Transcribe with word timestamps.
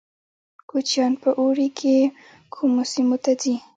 کوچیان 0.69 1.13
په 1.21 1.29
اوړي 1.39 1.67
کې 1.79 1.95
کومو 2.53 2.81
سیمو 2.91 3.17
ته 3.23 3.31
ځي؟ 3.41 3.55